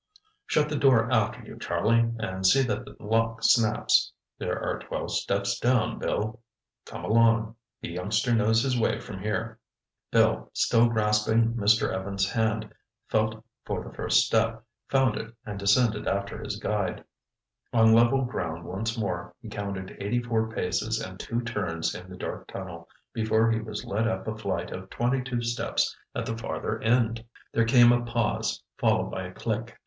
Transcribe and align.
"Shut 0.47 0.67
the 0.67 0.75
door 0.77 1.11
after 1.11 1.43
you, 1.43 1.59
Charlie, 1.59 2.11
and 2.17 2.43
see 2.43 2.63
that 2.63 2.85
the 2.85 2.95
lock 2.99 3.43
snaps. 3.43 4.11
There 4.39 4.59
are 4.59 4.79
twelve 4.79 5.11
steps 5.11 5.59
down, 5.59 5.99
Bill. 5.99 6.41
Come 6.87 7.05
along—the 7.05 7.87
youngster 7.89 8.33
knows 8.33 8.63
his 8.63 8.75
way 8.79 8.99
from 8.99 9.19
here." 9.19 9.59
Bill, 10.09 10.49
still 10.53 10.89
grasping 10.89 11.53
Mr. 11.53 11.93
Evans' 11.93 12.27
hand, 12.31 12.73
felt 13.09 13.43
for 13.63 13.83
the 13.83 13.93
first 13.93 14.25
step, 14.25 14.63
found 14.89 15.17
it 15.17 15.35
and 15.45 15.59
descended 15.59 16.07
after 16.07 16.39
his 16.41 16.55
guide. 16.55 17.03
On 17.71 17.93
level 17.93 18.25
ground 18.25 18.65
once 18.65 18.97
more, 18.97 19.35
he 19.39 19.49
counted 19.49 19.95
eighty 19.99 20.23
four 20.23 20.49
paces 20.51 20.99
and 20.99 21.19
two 21.19 21.41
turns 21.43 21.93
in 21.93 22.09
the 22.09 22.17
dark 22.17 22.47
tunnel 22.47 22.89
before 23.13 23.51
he 23.51 23.59
was 23.59 23.85
led 23.85 24.07
up 24.07 24.27
a 24.27 24.35
flight 24.35 24.71
of 24.71 24.89
twenty 24.89 25.21
two 25.21 25.43
steps 25.43 25.95
at 26.15 26.25
the 26.25 26.35
farther 26.35 26.81
end. 26.81 27.23
There 27.53 27.65
came 27.65 27.91
a 27.91 28.03
pause, 28.03 28.63
followed 28.79 29.11
by 29.11 29.25
a 29.27 29.31
click. 29.31 29.79